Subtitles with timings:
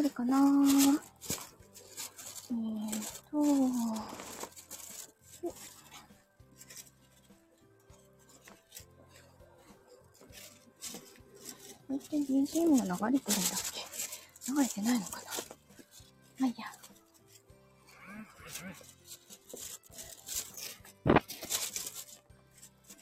[0.00, 0.38] 来るかな？
[2.50, 2.90] えー
[3.30, 3.44] と、こ
[11.90, 14.52] れって BGM が流れてるんだっけ？
[14.52, 15.24] 流れてないのかな？
[16.38, 16.64] まあいいや。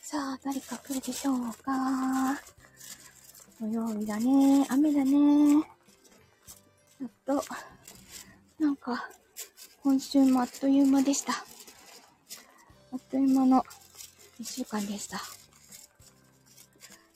[0.02, 2.40] さあ、誰か来るでしょうか？
[3.60, 4.66] 土曜日だね。
[4.68, 5.77] 雨だね。
[7.00, 7.44] やっと、
[8.58, 9.08] なんか、
[9.82, 11.32] 今週もあっという間でした。
[11.32, 13.64] あっという間の
[14.40, 15.20] 一週間でした。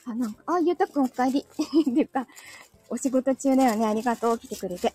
[0.04, 1.40] あ、なんか、あ、ゆうたくんお帰り。
[1.42, 1.45] っ
[1.95, 2.26] ていうか、
[2.88, 3.87] お仕事中だよね。
[3.87, 4.38] ありがとう。
[4.38, 4.92] 来てくれて。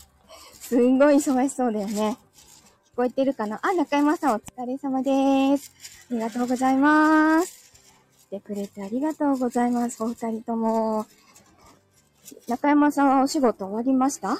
[0.60, 2.16] すんごい忙しそうだよね。
[2.92, 3.58] 聞こえてるかな？
[3.62, 5.72] あ、中山さんお疲れ様です。
[6.10, 7.72] ありがとうございます。
[8.28, 10.02] 来てくれてありがとうございます。
[10.02, 11.06] お二人とも。
[12.48, 14.38] 中山さんはお仕事終わりました？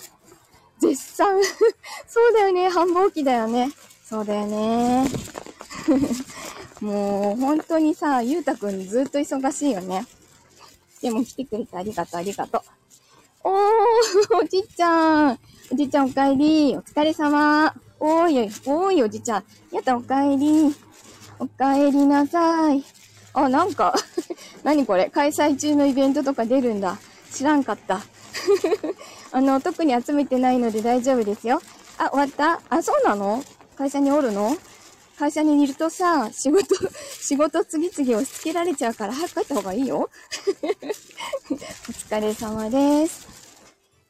[0.81, 1.41] 絶賛
[2.09, 2.69] そうだよね。
[2.69, 3.71] 繁忙期だよね。
[4.05, 5.07] そうだよね。
[6.81, 10.05] もう、本当にさ、ゆうたくんずっと忙しいよね。
[11.01, 12.63] でも来てくれてありがとう、ありがとう。
[13.45, 15.39] おー、 おじちゃん。
[15.73, 16.77] おじちゃんお帰り。
[16.77, 17.75] お疲れ様。
[18.01, 19.45] おーい、おーい、おじちゃん。
[19.73, 20.75] やった、お帰り。
[21.39, 22.85] お帰りなさい。
[23.35, 23.95] あ、なんか
[24.63, 25.09] 何これ？
[25.11, 26.99] 開催中のイベントとか出るんだ。
[27.33, 28.01] 知らんかった。
[29.33, 31.61] あの、特に集めてないので大丈夫ですよ。
[31.99, 32.61] あ、終わった？
[32.69, 33.43] あ、そうなの？
[33.77, 34.57] 会社におるの？
[35.19, 36.75] 会社にいるとさ、仕事、
[37.21, 40.11] 仕事次々押し付けられちゃうから早く帰った方がいいよ。
[41.51, 43.29] お疲れ様です。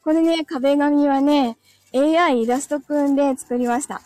[0.04, 1.58] これね、壁紙はね、
[1.94, 4.00] AI イラストくんで作りました。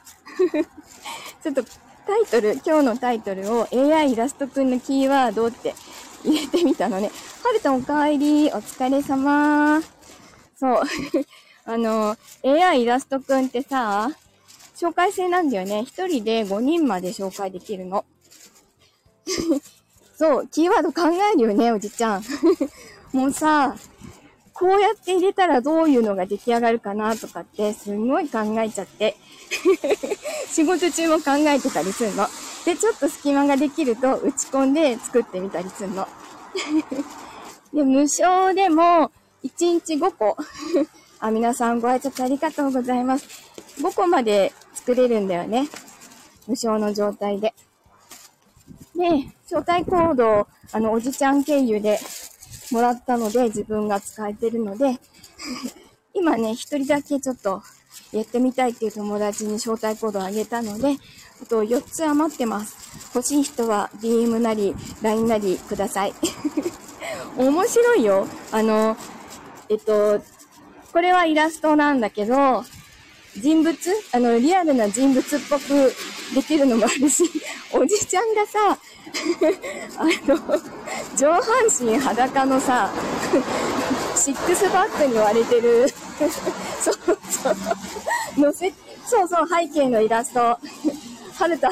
[1.43, 5.75] ちょっとタイトル、今日のタイトルを AI イラストくんのキーワードって
[6.27, 7.11] 入れてみたのね。
[7.43, 9.81] はるたんお帰り、お疲れ様。
[10.59, 10.83] そう。
[11.65, 14.11] あの、AI イラストくんってさ、
[14.77, 15.85] 紹介制なんだよね。
[15.87, 18.05] 一人で5人まで紹介できるの。
[20.17, 22.25] そう、キーワード考えるよね、おじちゃん。
[23.13, 23.77] もうさ、
[24.53, 29.17] こうやって入れたらどういうのが出来上がるかなとかってすんごい考えちゃって。
[30.51, 32.27] 仕事中も考えてたりするの。
[32.67, 36.09] で、ちょっと隙間ができると打ち込んで作ってみたりするの。
[37.73, 39.13] で、無償でも
[39.45, 40.37] 1日5個。
[41.21, 43.27] あ、皆さんご挨拶ありがとうございます。
[43.79, 45.69] 5個まで作れるんだよね。
[46.49, 47.55] 無償の状態で。
[48.97, 52.01] で、招待コード、あの、おじちゃん経由で
[52.73, 54.99] もらったので、自分が使えてるので、
[56.15, 57.63] 今ね、一人だけちょっと
[58.13, 60.97] やってみたいっていう友達に招待コードをあげたので、
[61.43, 62.77] あと4つ余ってます。
[63.15, 66.15] 欲しい人は DM なり LINE なりください。
[67.37, 68.27] 面白いよ。
[68.53, 68.97] あの、
[69.69, 70.21] えっと、
[70.93, 72.65] これはイラストなんだけど、
[73.37, 73.77] 人物
[74.13, 75.93] あの、リアルな人物っぽく
[76.35, 77.25] できるのもあるし、
[77.73, 78.79] おじちゃんがさ、
[79.99, 80.37] あの、
[81.17, 81.43] 上半
[81.79, 82.91] 身裸のさ、
[84.17, 85.87] シックスパックに割れてる、
[86.19, 86.95] そう
[87.31, 87.51] そ
[88.37, 88.73] う、のせ、
[89.05, 90.41] そうそう、背景のイラスト。
[90.41, 90.59] は
[91.49, 91.69] るた、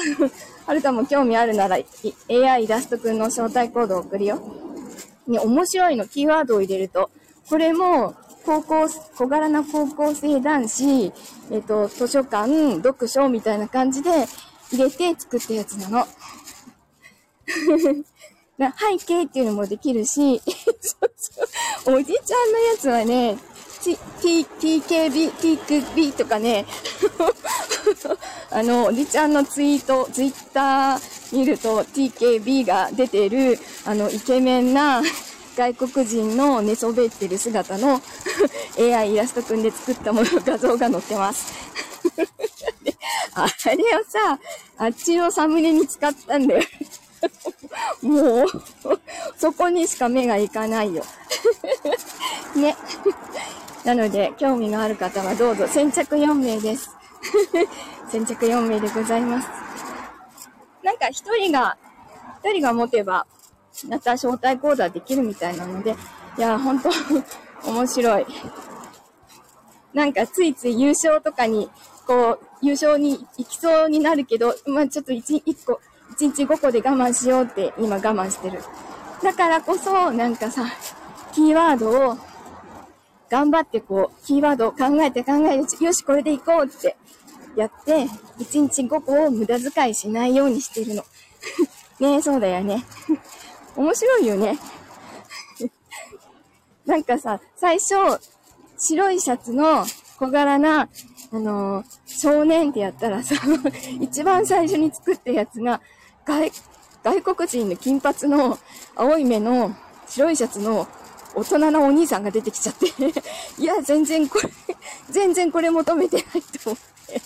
[0.65, 1.77] はるたも興味あるなら、
[2.29, 4.39] AI イラストくんの招待コードを送るよ。
[5.27, 7.09] ね、面白いの、キーワードを入れると。
[7.49, 11.11] これも、高校、小柄な高校生男子、
[11.51, 14.27] えっ、と、図書館、読書みたいな感じで
[14.71, 16.07] 入れて作ったやつなの。
[18.57, 20.41] 背景っていうのもできるし、
[21.85, 23.37] おじちゃんのやつはね、
[23.85, 26.65] T、T、TKB、TKB とかね、
[28.49, 35.03] あの、おじちゃんのツイート、ツイッター見ると TKB が出てる、あの、イケメンな
[35.55, 38.01] 外国人の寝そべってる姿の
[38.79, 41.53] AI イラストくんで作ったもの、画像が載ってます。
[43.35, 44.39] あれをさ、
[44.77, 46.63] あっちのサムネに使ったんだよ。
[48.01, 48.47] もう、
[49.37, 51.03] そこにしか目がいかないよ。
[52.55, 52.75] ね。
[53.85, 56.89] なので、興味のある方はどうぞ、先着4名です。
[58.09, 59.47] 先着4名でございます。
[60.83, 61.77] なんか一人が、
[62.43, 63.27] 一人が持てば、
[63.87, 65.95] また招待コードはできるみたいなので、
[66.35, 66.89] いや、本当
[67.69, 68.25] 面白い。
[69.93, 71.69] なんかついつい優勝とかに、
[72.07, 75.79] こう、優勝に行きそうになるけど、まあちょっと1、1個、
[76.17, 78.63] 1日5個で我慢しようって今我慢してる。
[79.21, 80.65] だからこそ、なんかさ、
[81.33, 82.17] キーワードを
[83.29, 86.95] 頑張ってこう、キーワードを考えて考えて、よし、これで行こうって
[87.55, 88.05] やって、
[88.39, 91.03] 1日5個を無駄遣いしないようにしてるの。
[91.99, 92.83] ねえ、そうだよね。
[93.75, 94.59] 面白いよね。
[96.85, 97.95] なんかさ、最初、
[98.77, 99.85] 白いシャツの
[100.19, 100.89] 小柄な、
[101.31, 103.35] あのー、少年ってやったらさ、
[103.99, 105.81] 一番最初に作ったやつが、
[106.25, 106.51] 外、
[107.03, 108.57] 外国人の金髪の
[108.95, 109.75] 青い目の
[110.07, 110.87] 白いシャツの
[111.35, 112.87] 大人のお兄さんが出てきちゃって。
[113.61, 114.49] いや、全然これ
[115.11, 116.77] 全然これ求めてないと思っ
[117.07, 117.21] て。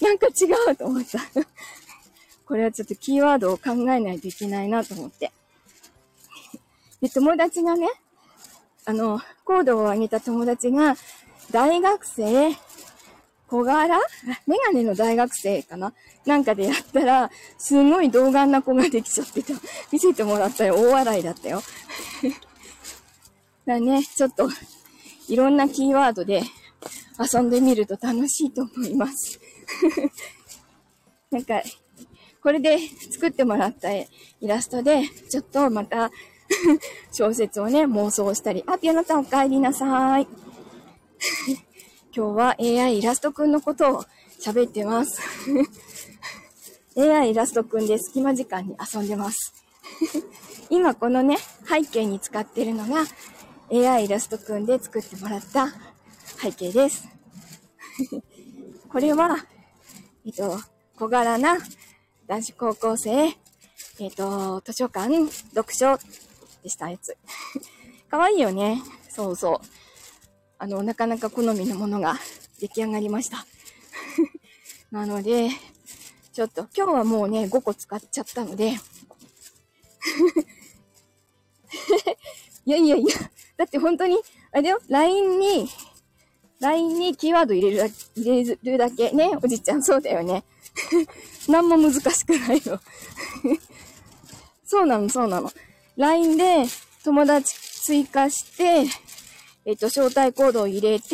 [0.00, 1.18] なんか違うと思った。
[2.46, 5.32] これはちょっとキーワードを考えないといけないなと思って。
[7.00, 7.88] で、友達がね、
[8.84, 10.96] あの、コードを上げた友達が、
[11.50, 12.54] 大学生、
[13.50, 13.98] 小柄？
[14.46, 15.92] メガネの大学生かな？
[16.24, 19.54] なんかでやったら、すごい童顔な子ができちゃってた。
[19.90, 20.76] 見せてもらったよ。
[20.76, 21.60] 大笑いだったよ。
[23.66, 24.48] だね、ちょっと、
[25.28, 26.42] いろんなキーワードで
[27.18, 29.40] 遊んでみると楽しいと思います。
[31.32, 31.62] なんか、
[32.42, 32.78] これで
[33.10, 34.06] 作ってもらったイ
[34.42, 36.10] ラストで、ちょっとまた
[37.12, 38.62] 小説をね、妄想したり。
[38.66, 40.28] あ、ピアノさんお帰りなさい。
[42.12, 44.04] 今日は AI イラストくんのことを
[44.40, 45.22] 喋ってます。
[46.98, 49.54] AI イラストくんで隙間時間に遊んでます。
[50.70, 53.04] 今このね、背景に使ってるのが
[53.72, 55.68] AI イラストくんで作ってもらった
[56.42, 57.06] 背景です。
[58.90, 59.36] これは、
[60.26, 60.60] えっと、
[60.96, 61.58] 小柄な
[62.26, 63.36] 男子高校生、
[64.00, 65.96] えっと、図書館、読書
[66.64, 67.16] でしたやつ。
[68.10, 68.82] かわいいよね。
[69.08, 69.89] そうそう。
[70.62, 72.16] あの、なかなか好みのものが
[72.60, 73.46] 出来上がりました。
[74.92, 75.48] なので、
[76.34, 78.72] ちょっと、今日はもうね、5個使っちゃったので、
[82.66, 83.06] いやいやいや、
[83.56, 84.18] だって本当に、
[84.52, 85.70] あれだよ、LINE に、
[86.60, 89.12] LINE にキーワード入れるだ入れるだけ。
[89.12, 90.44] ね、おじちゃん、そうだよね。
[91.48, 92.78] 何も難しくないよ。
[94.66, 95.50] そうなの、そうなの。
[95.96, 96.66] LINE で
[97.02, 98.84] 友達追加して、
[99.70, 101.06] えっと、招待コードを入れて、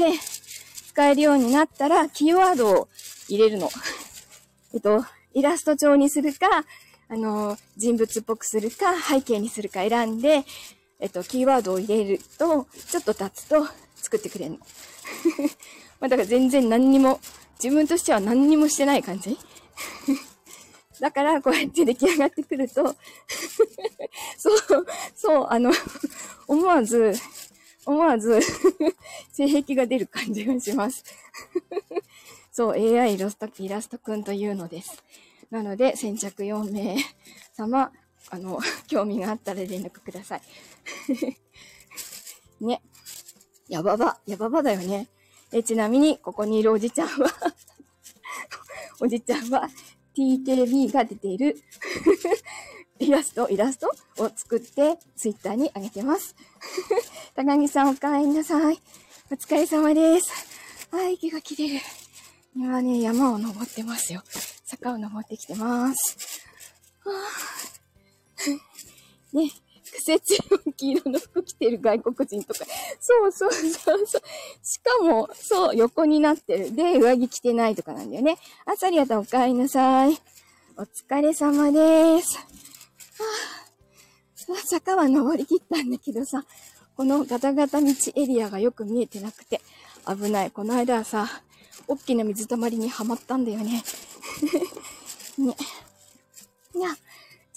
[0.89, 2.89] 使えるようになったら、キーワードを
[3.29, 3.69] 入れるの。
[4.73, 5.05] えっと、
[5.35, 6.65] イラスト帳にするか、
[7.11, 10.47] あの、人物っぽくするか、背景にするか選んで、
[11.01, 14.59] えっと、キーワードを入れると、ちょっと経つと作ってくれるの。
[16.01, 17.21] まあ、だから全然何にも、
[17.63, 19.37] 自分としては何にもしてない感じ
[20.99, 22.97] だから、こうやって出来上がってくると
[24.39, 25.71] そう、そう、あの
[26.49, 27.13] 思わず、
[27.87, 28.41] 思わず
[29.33, 31.05] 性癖が出る感じがします
[32.53, 35.03] そう、AI イラスト、イラストくんというのです。
[35.51, 36.97] なので、先着4名
[37.53, 37.93] 様、
[38.31, 40.43] あの、 興味があったら連絡ください。
[42.61, 42.83] ね。
[43.69, 45.09] やばば、やばばだよね。
[45.53, 47.31] え、ちなみに、ここにいるおじちゃんは
[49.01, 49.69] おじちゃんは、
[50.17, 51.63] TKB が出ている
[52.99, 53.89] イラスト、イラスト
[54.19, 56.35] を作ってツイッターに上げてます。
[57.35, 58.81] 高木さんお帰りなさい。
[59.31, 60.31] お疲れ様です。
[60.91, 61.81] はい、息が切れる。
[62.55, 64.23] 今ね、山を登ってますよ。
[64.65, 66.43] 坂を登ってきてます。
[67.05, 67.77] はぁ。
[69.37, 69.51] ね、
[69.93, 72.65] 癖強い黄色の服着てる外国人とか。
[73.01, 74.23] そうそうそうそう。
[74.63, 76.75] しかも、そう、横になってる。
[76.75, 78.39] で、上着着てないとかなんだよね。
[78.65, 80.19] あ、サリアとお帰りなさい。
[80.79, 82.39] お疲れ様です。
[84.49, 84.67] はぁ。
[84.67, 86.45] 坂は登りきったんだけどさ、
[86.97, 89.61] このガタガタ道エリアがよく見えてなくて
[90.07, 90.51] 危ない。
[90.51, 91.29] この間はさ、
[91.89, 93.83] 大きな水たまりにはまったんだよね。
[95.39, 95.57] ね。
[96.75, 96.91] いや、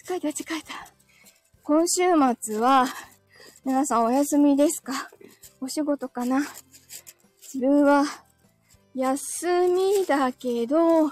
[0.06, 0.88] 疲れた疲れた。
[1.64, 2.02] 今週
[2.42, 2.88] 末は、
[3.66, 5.10] 皆さんお休みですか？
[5.62, 6.42] お仕事かな？
[7.54, 8.06] 自分は、
[8.96, 11.12] 休みだけど、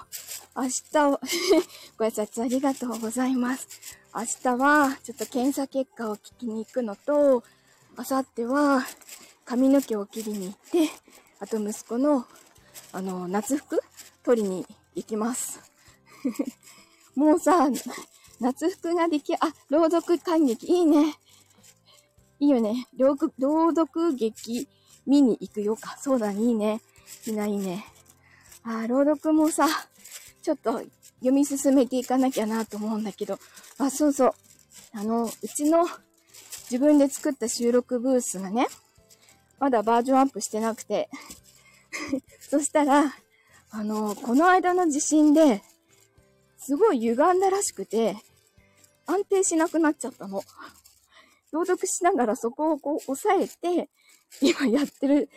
[0.57, 1.19] 明日は
[1.97, 3.67] ご挨拶ありがとうございます。
[4.13, 7.43] 明日は、ちょっと検査結果を聞きに行くのと、
[7.95, 8.83] 明後日は、
[9.45, 10.89] 髪の毛を切りに行って、
[11.39, 12.25] あと息子の
[12.91, 13.79] あの、夏服
[14.23, 15.59] 取りに行きます。
[17.13, 17.69] もうさ、
[18.39, 21.17] 夏服ができ、あ、朗読感激、いいね。
[22.39, 22.87] いいよね。
[22.97, 23.15] 朗
[23.75, 24.67] 読劇
[25.05, 25.97] 見に行くよか。
[25.99, 26.81] そうだね、いいね。
[27.27, 27.85] いいないいね。
[28.63, 29.67] あ、朗読もさ、
[30.47, 30.81] ちょっと
[31.19, 33.37] 読み進めていかなきゃなと思うんだけど、
[33.79, 34.33] あ、そうそう。
[34.93, 35.85] あの、うちの
[36.71, 38.67] 自分で作った収録ブースがね、
[39.59, 41.09] まだバージョンアップしてなくて、
[42.39, 43.13] そしたら、
[43.71, 45.63] あの、この間の地震で、
[46.57, 48.15] すごい歪んだらしくて、
[49.05, 50.41] 安定しなくなっちゃったの。
[51.51, 53.89] 朗読しながらそこをこう押さえて、
[54.39, 55.29] 今やってる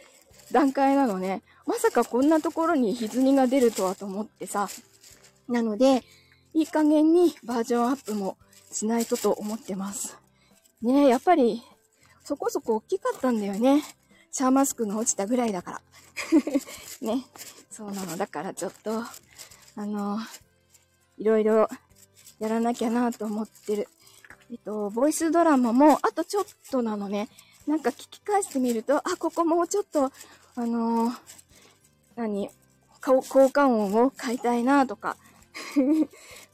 [0.52, 1.42] 段階なのね。
[1.66, 4.68] まさかこんなところに歪みが出るとはと思ってさ。
[5.50, 6.04] なので、
[6.54, 8.38] いい加減にバージョンアップも
[8.70, 10.16] しないとと思ってます。
[10.80, 11.62] ねえ、やっぱり、
[12.24, 13.82] そこそこ大きかったんだよね。
[14.30, 15.82] シャーマスクが落ちたぐらいだから。
[17.02, 17.24] ね。
[17.70, 18.16] そうなの。
[18.16, 19.02] だからちょっと、
[19.76, 20.18] あの、
[21.18, 21.68] いろいろ
[22.38, 23.88] やらなきゃなと思ってる。
[24.52, 27.28] えっと、ボイスドラマも、あとちょっとなのね。
[27.66, 30.12] なんか聞き返してみると、あ、ここもうちょっと、
[30.56, 31.14] あのー、
[32.16, 32.50] 何
[33.00, 35.16] 効果音を変えたいなとか、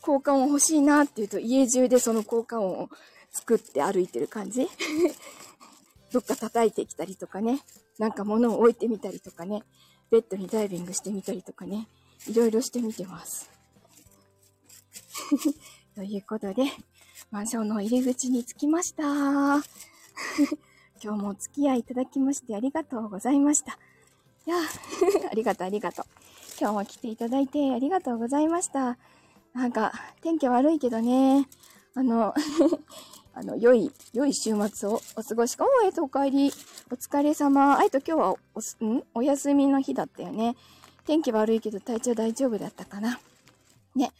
[0.00, 2.88] 効果音欲しいなっていうと、家中でその効果音を
[3.30, 4.68] 作って歩いてる感じ
[6.12, 7.60] どっか叩いてきたりとかね、
[7.98, 9.62] なんか物を置いてみたりとかね、
[10.10, 11.88] ベッドにダイビングしてみたりとかね、
[12.28, 13.50] いろいろしてみてます。
[15.94, 16.64] ということで、
[17.30, 19.02] マンションの入り口に着きました。
[21.02, 23.78] 今日もお付き合いいただきましてありがとうございました。
[24.46, 24.56] いや、
[25.30, 26.06] ありがとうありがとう。
[26.58, 28.96] 今日も来ていただいてありがとうございました。
[29.54, 31.46] なんか、天気悪いけどね、
[31.94, 32.34] あの、
[33.34, 35.64] あの、良い、良い週末をお過ごしか。
[35.64, 36.52] おえと、お帰り。
[36.90, 37.78] お疲れ様。
[37.78, 39.04] あいと今日はお、ん？
[39.12, 40.56] お休みの日だったよね。
[41.04, 43.20] 天気悪いけど体調大丈夫だったかな。
[43.94, 44.12] ね。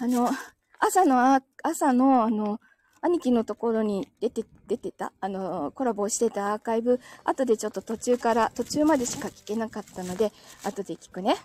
[0.00, 0.30] あの、
[0.78, 2.60] 朝の、朝の、あの、
[3.02, 10.32] 兄貴のところに出て、出てた、あの、コラボしてたアーカイブ、後でちょっと途中から、途中までしか聞けなかったので、
[10.64, 11.36] 後で聞くね。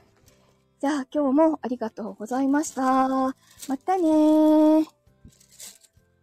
[0.79, 2.83] じゃあ今日もありがとうございました。
[3.09, 3.33] ま
[3.85, 4.98] たねー。